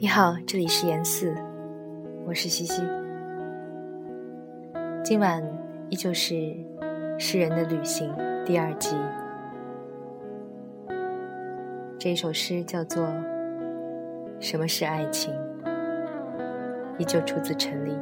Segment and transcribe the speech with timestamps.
[0.00, 1.34] 你好，这里是严四，
[2.24, 2.80] 我是西西。
[5.02, 5.42] 今晚
[5.90, 6.34] 依旧是
[7.18, 8.08] 《诗人的旅行》
[8.44, 8.94] 第二集。
[11.98, 13.06] 这首诗叫做
[14.38, 15.34] 《什么是爱情》，
[16.96, 17.98] 依旧出自陈粒。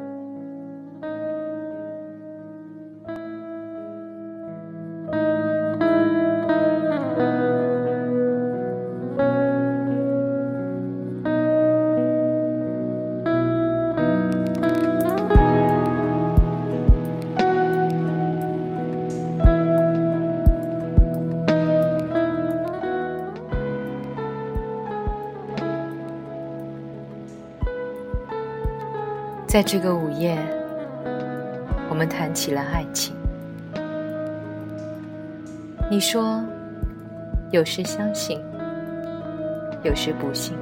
[29.47, 30.36] 在这个午夜，
[31.89, 33.14] 我们谈起了爱情。
[35.88, 36.44] 你说，
[37.53, 38.41] 有时相信，
[39.84, 40.55] 有时不信。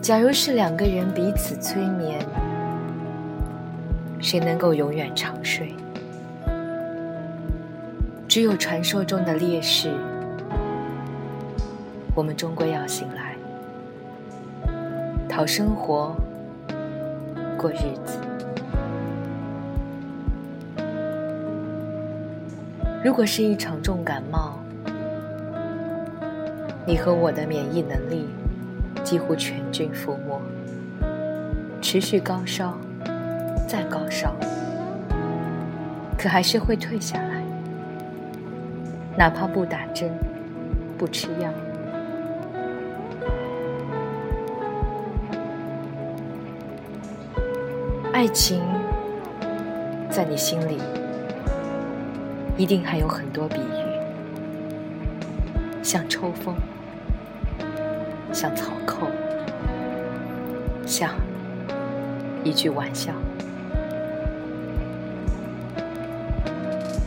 [0.00, 2.18] 假如是两个人彼此催眠，
[4.20, 5.74] 谁能够永远长睡？
[8.26, 9.90] 只有传说中的烈士，
[12.14, 13.25] 我们终归要醒来。
[15.36, 16.16] 讨生活，
[17.58, 18.18] 过日子。
[23.04, 24.54] 如果是一场重感冒，
[26.86, 28.30] 你和我的免疫能力
[29.04, 30.40] 几乎全军覆没，
[31.82, 32.72] 持续高烧，
[33.68, 34.34] 再高烧，
[36.16, 37.42] 可还是会退下来，
[39.18, 40.10] 哪怕不打针，
[40.96, 41.50] 不吃药。
[48.16, 48.62] 爱情，
[50.08, 50.80] 在你心里，
[52.56, 53.84] 一定还有很多比喻，
[55.82, 56.54] 像抽风，
[58.32, 59.08] 像草寇，
[60.86, 61.10] 像
[62.42, 63.12] 一句玩笑。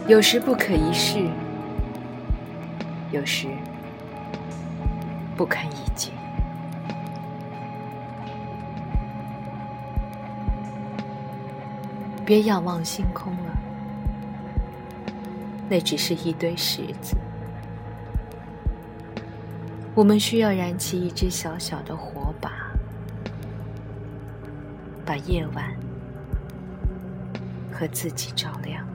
[0.07, 1.27] 有时不可一世，
[3.09, 3.47] 有时
[5.35, 6.11] 不堪一击。
[12.29, 13.57] 别仰望星空了，
[15.67, 17.17] 那只是一堆石子。
[19.95, 22.51] 我们需要燃起一支小小的火把，
[25.03, 25.75] 把夜晚
[27.73, 28.85] 和自己照亮。